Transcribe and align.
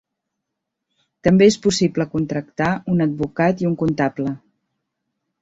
També 1.27 1.47
és 1.51 1.57
possible 1.65 2.07
contractar 2.15 2.71
un 2.95 3.07
advocat 3.07 3.63
i 3.67 3.71
un 3.73 3.77
comptable. 3.85 4.35